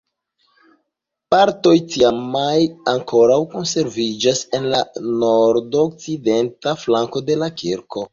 [1.33, 2.55] Partoj tiamaj
[2.91, 4.79] ankoraŭ konserviĝas en la
[5.25, 8.05] nordokcidenta flanko de la kirko.